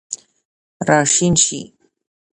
[0.87, 1.61] راشین شي